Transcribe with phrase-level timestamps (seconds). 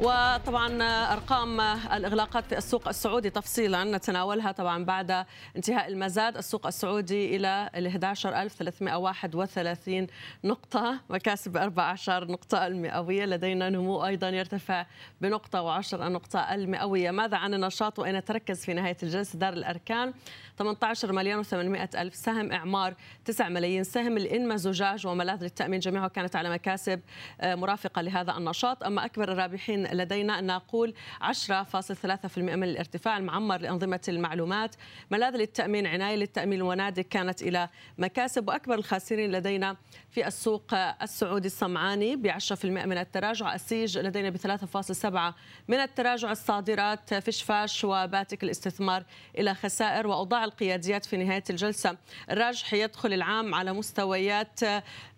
[0.00, 5.24] وطبعا أرقام الإغلاقات في السوق السعودي تفصيلا نتناولها طبعا بعد
[5.56, 6.36] انتهاء المزاد.
[6.36, 10.06] السوق السعودي إلى ال 11331
[10.44, 13.24] نقطة مكاسب ب 14 نقطة المئوية.
[13.24, 14.86] لدينا نمو أيضا يرتفع
[15.20, 17.10] بنقطة و10 نقطة المئوية.
[17.10, 20.12] ماذا عن النشاط وأين تركز في نهاية الجلسة؟ دار الأركان
[20.58, 26.36] 18 مليون و800 ألف سهم إعمار 9 ملايين سهم الإنما زجاج وملاذ للتأمين جميعها كانت
[26.36, 27.00] على مكاسب
[27.42, 28.84] مرافقة لهذا النشاط.
[28.84, 34.74] أما أكبر الرابحين لدينا أن نقول 10.3% من الارتفاع المعمر لأنظمة المعلومات.
[35.10, 37.68] ملاذ للتأمين؟ عناية للتأمين ونادق كانت إلى
[37.98, 39.76] مكاسب وأكبر الخاسرين لدينا
[40.10, 43.54] في السوق السعودي الصمعاني ب 10% من التراجع.
[43.54, 45.34] السيج لدينا ب 3.7
[45.68, 46.30] من التراجع.
[46.32, 49.04] الصادرات فشفاش وباتك الاستثمار
[49.38, 51.96] إلى خسائر وأوضاع القياديات في نهاية الجلسة.
[52.30, 54.60] الراجح يدخل العام على مستويات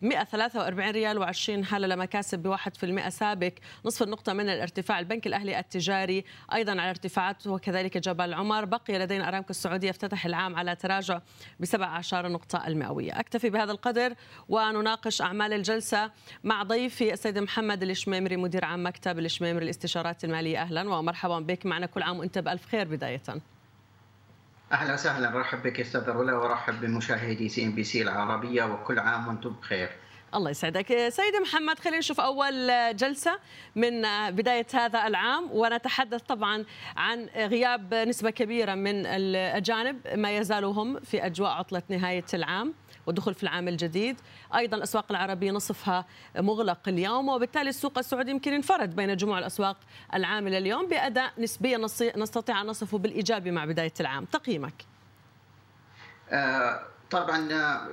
[0.02, 3.52] 143 ريال و20 حالة لمكاسب بواحد في المئة سابق.
[3.84, 4.99] نصف النقطة من الارتفاع.
[4.99, 8.65] البنك الأهلي التجاري أيضا على ارتفاعات وكذلك جبل عمر.
[8.65, 11.21] بقي لدينا أرامكو السعودية افتتح العام على تراجع
[11.60, 13.21] ب 17 نقطة المئوية.
[13.21, 14.15] أكتفي بهذا القدر
[14.49, 16.10] ونناقش أعمال الجلسة
[16.45, 20.62] مع ضيفي السيد محمد الشميمري مدير عام مكتب الشميمري للاستشارات المالية.
[20.62, 21.66] أهلا ومرحبا بك.
[21.66, 23.23] معنا كل عام وأنت بألف خير بداية.
[24.73, 25.40] أهلا وسهلا.
[25.40, 29.90] رحب بك أستاذ رولا ورحب بمشاهدي CNBC العربية وكل عام وأنتم بخير.
[30.34, 31.09] الله يسعدك.
[31.09, 33.38] سيد محمد خلينا نشوف أول جلسة
[33.76, 36.65] من بداية هذا العام ونتحدث طبعا
[36.96, 42.74] عن غياب نسبة كبيرة من الأجانب ما يزالوا هم في أجواء عطلة نهاية العام
[43.06, 44.21] والدخول في العام الجديد.
[44.54, 46.04] أيضا الأسواق العربية نصفها
[46.37, 49.76] مغلق اليوم وبالتالي السوق السعودي يمكن ينفرد بين جموع الأسواق
[50.15, 51.79] العاملة اليوم بأداء نسبيا
[52.16, 54.24] نستطيع أن نصفه بالإيجابي مع بداية العام.
[54.24, 54.84] تقييمك.
[56.30, 57.48] آه طبعا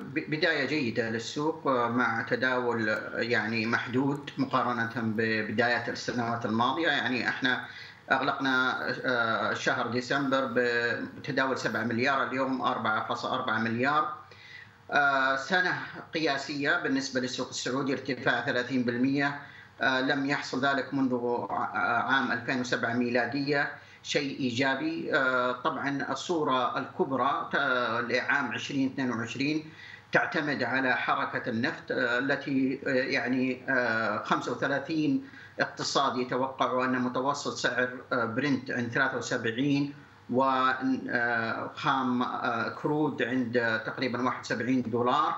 [0.05, 6.87] بداية جيدة للسوق مع تداول يعني محدود مقارنة ببدايه السنوات الماضية.
[6.87, 7.65] يعني إحنا
[8.11, 14.13] أغلقنا شهر ديسمبر بتداول 7 مليار اليوم 4.4 مليار.
[15.37, 15.79] سنة
[16.13, 19.33] قياسية بالنسبة للسوق السعودي ارتفاع 30%
[19.81, 23.71] لم يحصل ذلك منذ عام 2007 ميلادية.
[24.05, 25.11] شيء إيجابي.
[25.63, 27.49] طبعا الصورة الكبرى
[28.09, 29.63] لعام 2022
[30.11, 33.61] تعتمد على حركة النفط التي يعني
[34.25, 35.23] 35
[35.59, 39.93] اقتصاد يتوقعوا ان متوسط سعر برنت عند 73
[40.29, 42.23] وخام
[42.81, 45.35] كرود عند تقريبا 71 دولار.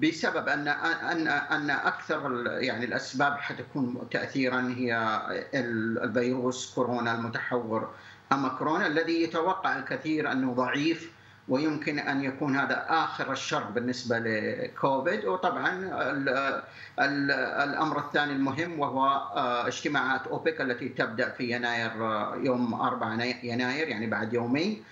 [0.00, 5.20] بسبب ان ان أن أكثر يعني الأسباب حتكون تاثيرا هي
[5.54, 7.90] الفيروس كورونا المتحور.
[8.32, 11.12] اماكرون الذي يتوقع الكثير أنه ضعيف
[11.48, 15.24] ويمكن أن يكون هذا آخر الشر بالنسبة لكوفيد.
[15.24, 15.70] وطبعا
[17.64, 19.06] الأمر الثاني المهم وهو
[19.66, 21.92] اجتماعات أوبك التي تبدأ في يناير
[22.44, 24.84] يوم 4 يناير يعني بعد يومين.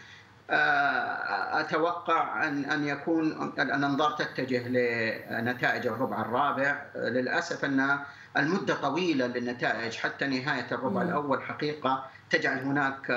[0.50, 6.82] أتوقع ان أن يكون الانظار تتجه لنتائج الربع الرابع.
[6.96, 7.98] للأسف أن
[8.36, 13.08] المدة طويلة للنتائج حتى نهاية الربع الأول حقيقة تجعل هناك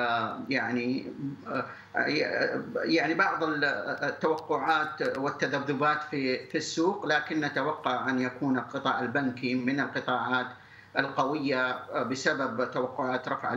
[0.49, 1.13] يعني
[2.75, 3.43] يعني بعض
[4.03, 10.47] التوقعات والتذبذبات في في السوق لكن نتوقع أن يكون القطاع البنكي من القطاعات
[10.97, 13.55] القوية بسبب توقعات رفع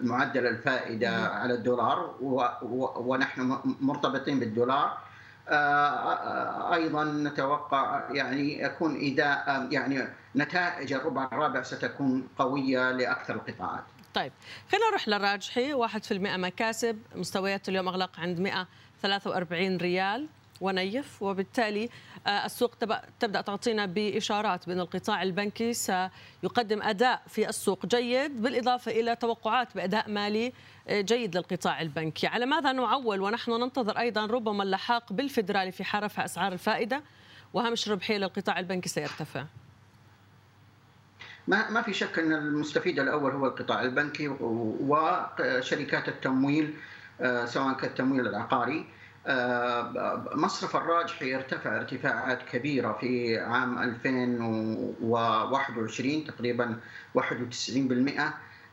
[0.00, 2.14] معدل الفائدة على الدولار
[2.96, 4.98] ونحن مرتبطين بالدولار.
[6.74, 13.84] أيضا نتوقع يعني يكون إذا يعني نتائج الربع الرابع ستكون قوية لأكثر القطاعات.
[14.14, 14.32] طيب
[14.72, 15.74] خلينا نروح للراجحي.
[15.74, 20.26] 1% مكاسب مستويات اليوم أغلق عند 143 ريال
[20.60, 21.90] ونيف وبالتالي
[22.28, 22.74] السوق
[23.20, 30.10] تبدأ تعطينا بإشارات بأن القطاع البنكي سيقدم أداء في السوق جيد بالإضافة إلى توقعات بأداء
[30.10, 30.52] مالي
[30.90, 36.24] جيد للقطاع البنكي، على ماذا نعول ونحن ننتظر أيضا ربما اللحاق بالفدرالي في حال رفع
[36.24, 37.02] أسعار الفائدة
[37.54, 39.44] وهامش الربحيه للقطاع البنكي سيرتفع.
[41.48, 44.28] ما ما في شك أن المستفيد الأول هو القطاع البنكي
[44.80, 46.74] وشركات التمويل
[47.44, 48.86] سواء كالتمويل العقاري
[50.34, 56.76] مصرف الراجح يرتفع ارتفاعات كبيرة في عام 2021 تقريبا
[57.18, 57.22] 91%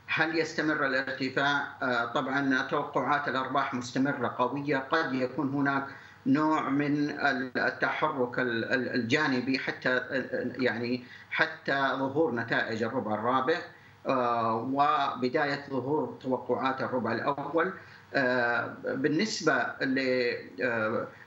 [0.07, 1.67] هل يستمر الارتفاع؟
[2.15, 4.77] طبعا توقعات الأرباح مستمرة قوية.
[4.77, 5.87] قد يكون هناك
[6.25, 7.09] نوع من
[7.57, 10.01] التحرك الجانبي حتى
[10.59, 13.57] يعني حتى ظهور نتائج الربع الرابع.
[14.55, 17.73] وبداية ظهور توقعات الربع الأول.
[18.85, 19.65] بالنسبة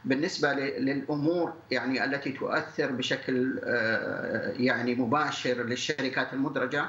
[0.05, 3.59] بالنسبة للأمور يعني التي تؤثر بشكل
[4.57, 6.85] يعني مباشر للشركات المدرجة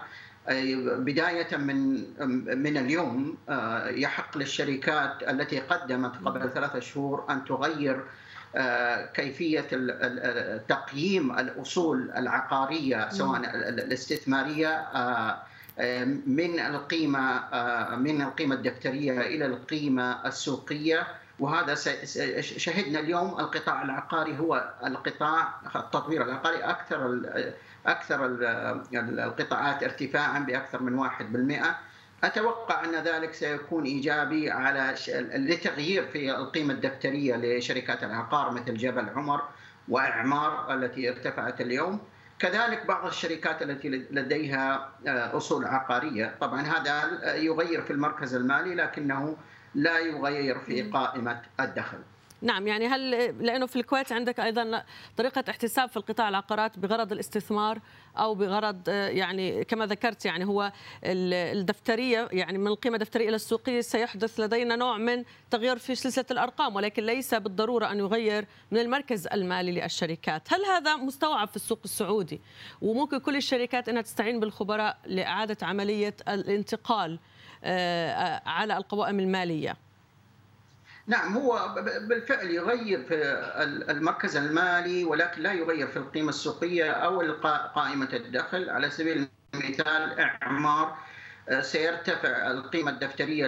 [0.97, 2.03] بداية من
[2.63, 3.37] من اليوم
[3.89, 8.03] يحق للشركات التي قدمت قبل ثلاثة شهور أن تغير
[9.13, 9.61] كيفية
[10.67, 13.39] تقييم الأصول العقارية سواء
[13.69, 14.87] الاستثمارية
[16.25, 17.43] من القيمة
[17.95, 21.07] من القيمة الدفترية إلى القيمة السوقية.
[21.39, 21.75] وهذا
[22.41, 27.21] شهدنا اليوم القطاع العقاري هو القطاع التطوير العقاري أكثر
[27.85, 28.25] أكثر
[28.93, 34.95] القطاعات ارتفاعا بأكثر من 1% أتوقع أن ذلك سيكون إيجابي على
[35.33, 39.41] لتغيير في القيمة الدفترية لشركات العقار مثل جبل عمر
[39.87, 41.99] وإعمار التي ارتفعت اليوم.
[42.39, 46.35] كذلك بعض الشركات التي لديها أصول عقارية.
[46.41, 49.37] طبعا هذا يغير في المركز المالي لكنه
[49.75, 51.97] لا يغير في قائمة الدخل.
[52.41, 53.11] نعم يعني هل
[53.45, 54.83] لأنه في الكويت عندك أيضا
[55.17, 57.79] طريقة احتساب في القطاع العقارات بغرض الاستثمار
[58.17, 60.71] أو بغرض يعني كما ذكرت يعني هو
[61.03, 66.75] الدفترية يعني من القيمه الدفتريه إلى السوقيه سيحدث لدينا نوع من تغيير في سلسلة الأرقام
[66.75, 72.41] ولكن ليس بالضرورة أن يغير من المركز المالي للشركات، هل هذا مستوعب في السوق السعودي؟
[72.81, 77.19] وممكن كل الشركات إنها تستعين بالخبراء لإعادة عملية الانتقال
[78.45, 79.88] على القوائم المالية؟
[81.09, 83.15] نعم هو بالفعل يغير في
[83.89, 87.21] المركز المالي ولكن لا يغير في القيمة السوقية أو
[87.75, 88.69] قائمة الدخل.
[88.69, 90.97] على سبيل المثال إعمار
[91.59, 93.47] سيرتفع القيمة الدفترية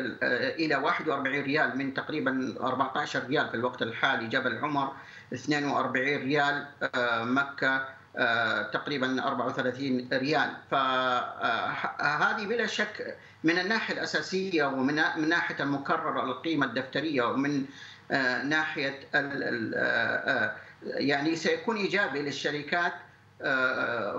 [0.60, 4.94] إلى 41 ريال من تقريبا 14 ريال في الوقت الحالي جبل عمر
[5.34, 6.66] 42 ريال
[7.34, 8.01] مكة.
[8.74, 10.50] تقريبا 34 ريال.
[10.72, 17.66] فهذه بلا شك من الناحية الأساسية ومن من ناحية المكرر القيمه الدفترية ومن
[18.44, 19.00] ناحية
[20.84, 22.94] يعني سيكون إيجابي للشركات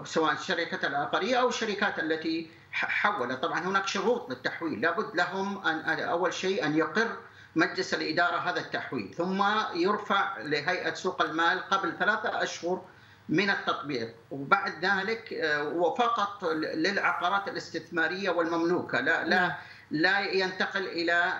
[0.04, 3.42] سواء الشركات العقارية أو الشركات التي حولت.
[3.42, 4.80] طبعا هناك شروط للتحويل.
[4.80, 7.16] لابد لهم أن أول شيء أن يقر
[7.56, 9.44] مجلس الإدارة هذا التحويل ثم
[9.74, 12.84] يرفع لهيئة سوق المال قبل ثلاثة أشهر
[13.28, 15.40] من التطبيق وبعد ذلك
[15.74, 19.56] وفقط للعقارات الاستثمارية والمملوكة لا لا
[19.90, 21.32] لا ينتقل إلى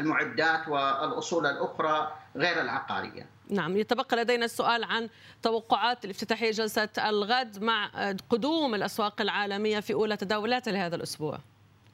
[0.00, 3.26] المعدات والأصول الأخرى غير العقارية.
[3.50, 5.08] نعم يتبقى لدينا السؤال عن
[5.42, 7.90] توقعات الافتتاحيه جلسه الغد مع
[8.30, 11.38] قدوم الأسواق العالمية في أولى تداولات لهذا الأسبوع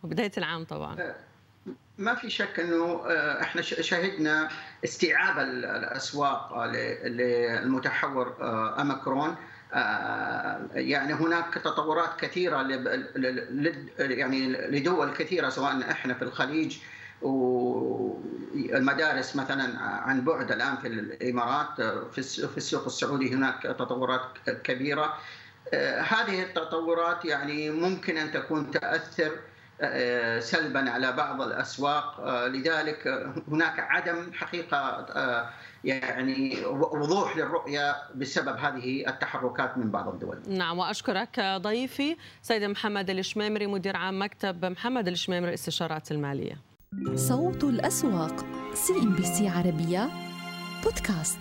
[0.03, 1.15] وبداية العام طبعا.
[1.99, 3.03] ما في شك إنه
[3.43, 4.49] إحنا شهدنا
[4.85, 6.65] استيعاب الأسواق
[7.05, 8.37] للمتحور
[8.81, 9.37] أماكرون.
[10.75, 12.63] يعني هناك تطورات كثيرة
[13.99, 16.77] يعني لدول كثيرة سواء إحنا في الخليج
[18.53, 21.81] والمدارس مثلا عن بعد الآن في الإمارات
[22.13, 24.23] في السوق السعودي هناك تطورات
[24.65, 25.15] كبيرة.
[26.09, 29.31] هذه التطورات يعني ممكن أن تكون تأثر
[30.41, 35.07] سلبا على بعض الأسواق لذلك هناك عدم حقيقة
[35.85, 40.39] يعني وضوح للرؤية بسبب هذه التحركات من بعض الدول.
[40.49, 46.59] نعم وأشكرك ضيفي سيد محمد الشميمري مدير عام مكتب محمد الشميمري الاستشارات المالية.
[47.15, 48.45] صوت الأسواق
[48.75, 50.11] CNBC عربية
[50.85, 51.39] بودكاست.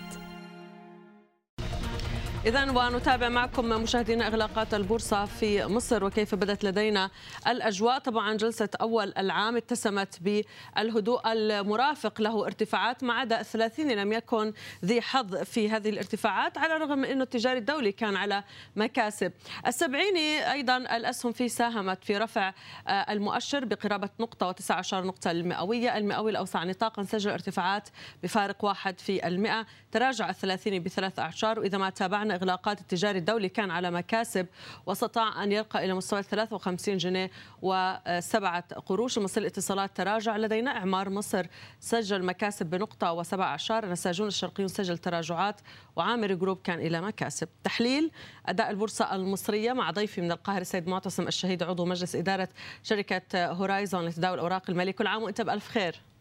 [2.45, 7.09] إذا ونتابع معكم مشاهدينا إغلاقات البورصة في مصر وكيف بدت لدينا
[7.47, 7.99] الأجواء.
[7.99, 14.53] طبعا جلسة أول العام اتسمت بالهدوء المرافق له ارتفاعات ما عدا الثلاثين لم يكن
[14.85, 18.43] ذي حظ في هذه الارتفاعات على الرغم من أنه التجاري الدولي كان على
[18.75, 19.31] مكاسب.
[19.67, 22.53] السبعيني أيضا الأسهم فيه ساهمت في رفع
[22.89, 25.97] المؤشر بقرابة نقطة وتسعة عشر نقطة المئوية.
[25.97, 27.89] المئوي الأوسع نطاقا سجل ارتفاعات
[28.23, 33.71] بفارق واحد في المئة تراجع الثلاثيني بثلاث أعشار وإذا ما تابعنا إغلاقات التجاري الدولي كان
[33.71, 34.47] على مكاسب
[34.85, 39.19] واستطاع أن يرقى إلى مستوى 53 جنيه وسبعة قروش.
[39.19, 40.37] مصر الاتصالات تراجع.
[40.37, 41.45] لدينا إعمار مصر.
[41.79, 45.61] سجل مكاسب بنقطة وسبع أعشار نساجون الشرقيون سجل تراجعات
[45.95, 47.47] وعامر جروب كان إلى مكاسب.
[47.63, 48.11] تحليل
[48.45, 52.49] أداء البورصة المصرية مع ضيفي من القاهرة السيد معتصم الشهيد عضو مجلس إدارة
[52.83, 56.12] شركة هورايزون لتداول الأوراق المالية كل عام وأنت بألف خير.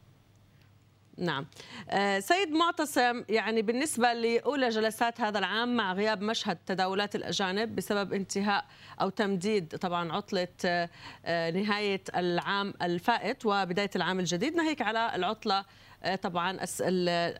[1.16, 1.47] نعم
[2.19, 8.64] سيد معتصم يعني بالنسبة لأولى جلسات هذا العام مع غياب مشهد تداولات الأجانب بسبب انتهاء
[9.00, 10.49] أو تمديد طبعا عطلة
[11.50, 15.64] نهاية العام الفائت وبداية العام الجديد ناهيك على العطلة
[16.23, 16.59] طبعا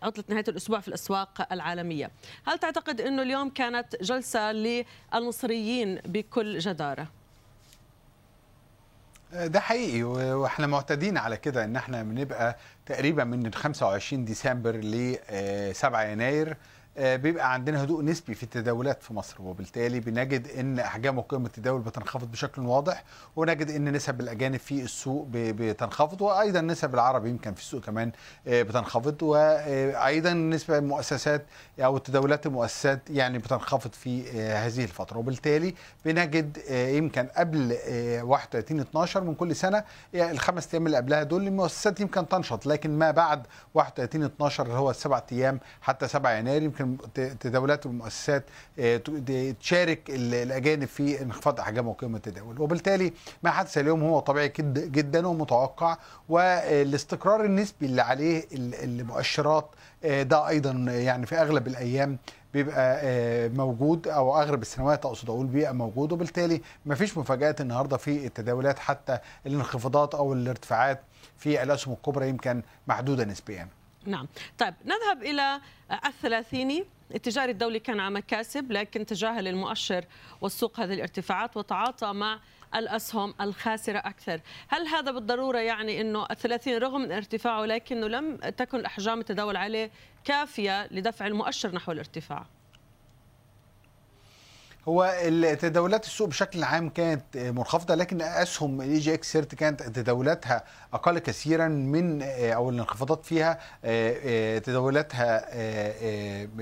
[0.03, 2.11] عطلة نهاية الأسبوع في الأسواق العالمية
[2.47, 7.22] هل تعتقد أنه اليوم كانت جلسة للمصريين بكل جدارة؟
[9.33, 15.17] ده حقيقي وإحنا معتادين على كده ان إحنا بنبقى تقريبا من 25 ديسمبر ل
[15.75, 16.57] 7 يناير آه،
[16.97, 22.31] بيبقى عندنا هدوء نسبي في التداولات في مصر وبالتالي بنجد إن أحجام وقيمه التداول بتنخفض
[22.31, 23.05] بشكل واضح
[23.37, 28.13] ونجد إن نسب الأجانب في السوق بتنخفض وأيضا نسب العرب يمكن في السوق كمان
[28.47, 31.47] آه، بتنخفض وأيضا نسبة المؤسسات
[31.81, 35.19] أو تداولات المؤسسات يعني بتنخفض في آه، هذه الفترة.
[35.19, 37.77] وبالتالي بنجد يمكن قبل
[38.23, 39.85] 31 12 من كل سنة
[40.15, 44.91] الخمس أيام اللي قبلها دول المؤسسات يمكن تنشط لكن ما بعد 31 12 اللي هو
[44.91, 48.45] السبع أيام حتى 7 يناير يمكن ممكن تداولات والمؤسسات
[48.79, 49.01] آه،
[49.61, 53.13] تشارك الأجانب في انخفاض أحجام وقيمه التداول وبالتالي
[53.43, 55.97] ما حدث اليوم هو طبيعي جدا ومتوقع
[56.29, 59.71] والاستقرار النسبي اللي عليه المؤشرات
[60.05, 62.19] آه، ده أيضا يعني في أغلب الأيام
[62.55, 67.97] بيبقى آه، موجود أو أغلب السنوات أقصد أقول بيبقى موجود وبالتالي ما فيش مفاجآت النهارده
[67.97, 71.01] في التداولات حتى الانخفاضات أو الارتفاعات
[71.39, 73.69] في الأسهم الكبرى يمكن محدودة نسبيا.
[74.07, 74.29] نعم.
[74.59, 75.61] طيب نذهب إلى
[76.07, 76.85] الثلاثيني.
[77.15, 80.05] التجاري الدولي كان على مكاسب لكن تجاهل المؤشر
[80.41, 82.41] والسوق هذه الارتفاعات وتعاطى مع
[82.75, 84.41] الأسهم الخاسرة أكثر.
[84.69, 89.91] هل هذا بالضرورة يعني أنه الثلاثين رغم ارتفاعه لكنه لم تكن أحجام التداول عليه
[90.25, 92.47] كافية لدفع المؤشر نحو الارتفاع؟
[94.89, 101.19] هو التداولات السوق بشكل عام كانت منخفضة لكن أسهم ال EGX thirty كانت تداولاتها أقل
[101.19, 103.59] كثيرا من أو الانخفاضات فيها
[104.59, 105.41] تداولاتها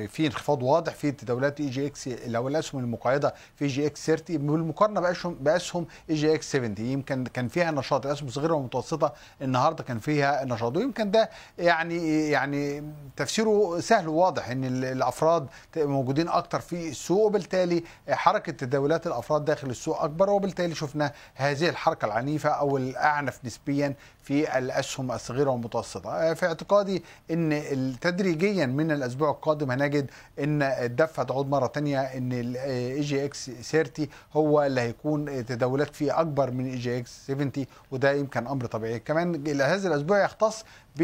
[0.06, 5.86] في انخفاض واضح في تداولات EGX أو الأسهم المقيده في EGX 30 بالمقارنة بأسهم بأسهم
[6.10, 9.12] EGX 70 يمكن كان فيها نشاط الأسهم الصغيرة والمتوسطة
[9.42, 15.46] النهارده كان فيها نشاط ويمكن ده يعني يعني تفسيره سهل وواضح إن الأفراد
[15.76, 22.06] موجودين أكتر في السوق وبالتالي حركة تداولات الأفراد داخل السوق أكبر وبالتالي شفنا هذه الحركة
[22.06, 26.10] العنيفة أو الأعنف نسبيا في الأسهم الصغيرة والمتوسطة.
[26.10, 27.62] آه، في اعتقادي إن
[28.00, 34.62] تدريجيا من الأسبوع القادم هنجد إن الدفه تعود مرة ثانية إن ال EGX 30 هو
[34.62, 37.52] اللي هيكون تداولات فيه أكبر من EGX 70
[37.90, 38.98] وده يمكن أمر طبيعي.
[38.98, 40.64] كمان هذا الأسبوع يختص
[40.96, 41.02] ب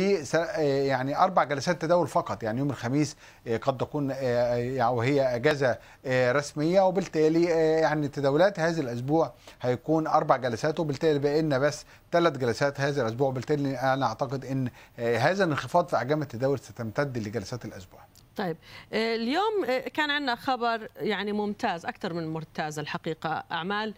[0.59, 6.81] يعني أربع جلسات تداول فقط يعني يوم الخميس آه، قد تكون آه، وهي أجازة رسمية
[6.97, 7.45] وبالتالي
[7.81, 13.29] يعني تداولات هذا الأسبوع هيكون أربع جلسات وبالتالي بقى لنا بس ثلاث جلسات هذا الأسبوع.
[13.29, 18.01] وبالتالي أنا أعتقد إن آه، هذا الانخفاض في احجام التداول ستمتد لجلسات الأسبوع.
[18.37, 18.57] طيب
[18.93, 23.45] آه، اليوم آه، كان عندنا خبر يعني ممتاز أكثر من ممتاز الحقيقة.
[23.53, 23.95] أعمال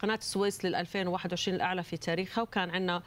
[0.00, 3.02] قناة السويس لل 2021 الأعلى في تاريخها وكان عندنا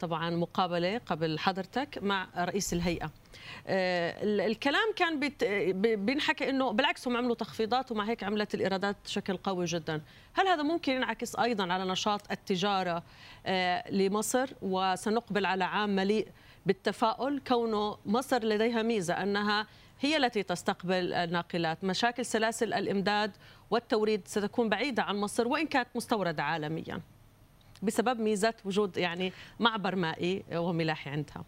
[0.00, 3.10] طبعا مقابلة قبل حضرتك مع رئيس الهيئة.
[3.66, 5.20] الكلام كان
[5.96, 10.02] بينحكى إنه بالعكس هم عملوا تخفيضات ومع هيك عملت الإيرادات بشكل قوي جدا.
[10.34, 13.02] هل هذا ممكن ينعكس أيضا على نشاط التجارة
[13.90, 16.28] لمصر؟ وسنقبل على عام مليء
[16.66, 19.66] بالتفاؤل كونه مصر لديها ميزة أنها
[20.00, 21.84] هي التي تستقبل الناقلات.
[21.84, 23.32] مشاكل سلاسل الإمداد
[23.72, 27.00] والتوريد ستكون بعيدة عن مصر وإن كانت مستوردة عالميا
[27.82, 31.44] بسبب ميزه وجود يعني معبر مائي وملاحي عندها.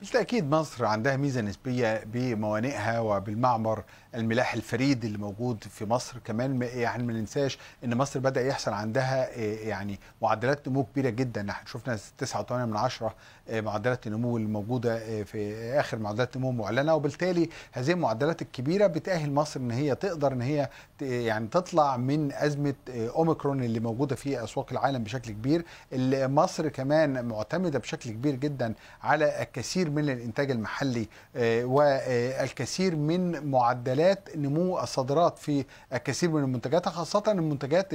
[0.00, 6.18] بالتأكيد مصر عندها ميزة نسبية بموانئها وبالمعمر الملاحي الفريد اللي موجود في مصر.
[6.24, 11.50] كمان يعني ما ننساش إن مصر بدأ يحصل عندها آه، يعني معدلات نمو كبيرة جدا.
[11.50, 13.14] إحنا شفنا 9.8 من عشرة
[13.48, 19.32] آه، معدلات النمو الموجودة آه، في آخر معدلات النمو المعلنه وبالتالي هذه المعدلات الكبيرة بتأهل
[19.32, 20.68] مصر إن هي تقدر إن هي
[21.00, 25.64] يعني تطلع من أزمة أوميكرون اللي موجودة في أسواق العالم بشكل كبير.
[26.28, 31.08] مصر كمان معتمدة بشكل كبير جدا على الكثير من الإنتاج المحلي
[31.64, 37.88] والكثير من معدلات نمو الصادرات في الكثير من المنتجات خاصة المنتجات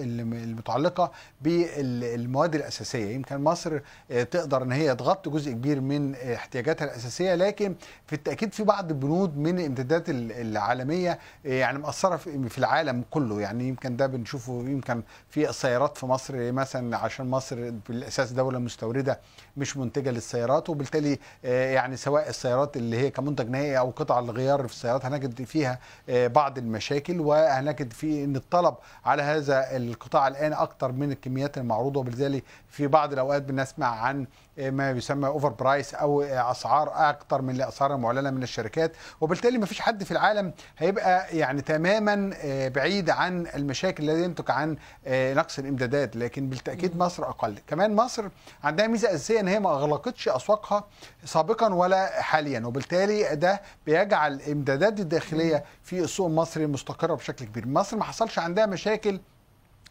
[0.00, 3.14] المتعلقة بالمواد الأساسية.
[3.14, 7.74] يمكن مصر آه، تقدر أن هي تغطي جزء كبير من احتياجاتها الأساسية لكن
[8.06, 13.40] في التأكيد في بعض البنود من الامتدادات العالمية آه، يعني مأثرة في العالم كله.
[13.40, 19.20] يعني يمكن ده بنشوفه يمكن في السيارات في مصر مثلا عشان مصر بالأساس دولة مستوردة
[19.56, 21.13] مش منتجة للسيارات وبالتالي
[21.44, 25.78] آه، يعني سواء السيارات اللي هي كمنتج نهائي أو قطع الغيار في السيارات هنجد فيها
[26.08, 32.00] آه، بعض المشاكل وهنجد في إن الطلب على هذا القطاع الآن أكثر من الكميات المعروضة
[32.00, 34.26] وبالتالي في بعض الأوقات بنسمع عن
[34.58, 38.92] ما يسمى over price أو أسعار أكثر من الاسعار المعلنه من الشركات.
[39.20, 44.50] وبالتالي ما فيش حد في العالم هيبقى يعني تماما آه، بعيد عن المشاكل التي ينتج
[44.50, 46.16] عن نقص الإمدادات.
[46.16, 47.58] لكن بالتأكيد مصر أقل.
[47.66, 48.28] كمان مصر
[48.64, 50.84] عندها ميزة أساسية إن هي ما أغلقتش أسواقها
[51.24, 52.66] سابقا ولا حاليا.
[52.66, 57.68] وبالتالي ده بيجعل الإمدادات الداخلية في السوق المصري مستقرة بشكل كبير.
[57.68, 59.20] مصر ما حصلش عندها مشاكل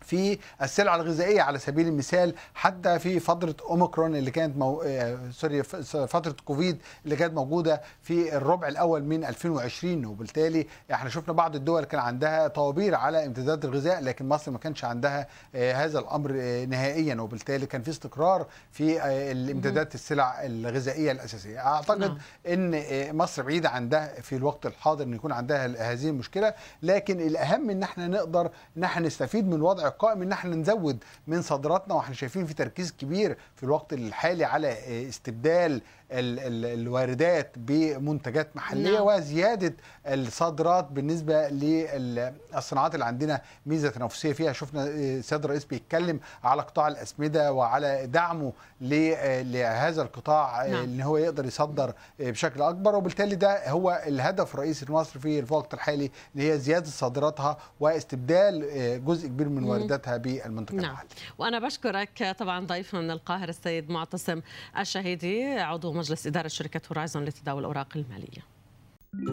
[0.03, 4.81] في السلع الغذائية على سبيل المثال حتى في فترة أوميكرون اللي كانت مو...
[4.81, 11.33] آه، سوري فترة كوفيد اللي كانت موجودة في الربع الأول من 2020 وبالتالي إحنا شفنا
[11.33, 15.99] بعض الدول كان عندها طوابير على امتداد الغذاء لكن مصر ما كانش عندها آه، هذا
[15.99, 22.17] الأمر آه، نهائيا وبالتالي كان في استقرار في الامتدادات السلع الغذائية الأساسية أعتقد نعم.
[22.47, 22.83] إن
[23.17, 27.83] مصر بعيدة عن ده في الوقت الحاضر إن يكون عندها هذه المشكلة لكن الأهم إن
[27.83, 32.45] إحنا نقدر إن إحنا نستفيد من الوضع القائم إن إحنا نزود من صادراتنا وإحنا شايفين
[32.45, 34.77] في تركيز كبير في الوقت الحالي على
[35.09, 35.81] استبدال ال- ال-
[36.13, 39.07] الواردات بمنتجات محلية نعم.
[39.07, 39.73] وزيادة
[40.07, 46.87] الصادرات بالنسبة للصناعات اللي عندنا ميزة تنافسية فيها شفنا آه، سياده الرئيس بيتكلم على قطاع
[46.87, 50.83] الأسمدة وعلى دعمه لهذا القطاع آه، نعم.
[50.83, 55.73] إن هو يقدر يصدر آه، بشكل أكبر وبالتالي ده هو الهدف الرئيسي لمصر في الوقت
[55.73, 58.63] الحالي اللي هي زيادة صادراتها واستبدال
[59.05, 59.63] جزء كبير من.
[59.63, 64.41] وارداتها بالمنتج نعم المحلي وأنا بشكرك طبعا ضيفنا من القاهرة السيد معتصم
[64.79, 68.43] الشهيدي عضو مجلس إدارة شركة هورايزون لتداول الأوراق المالية.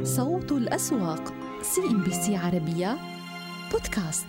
[0.04, 2.98] صوت الأسواق CNBC عربية
[3.72, 4.26] بودكاست.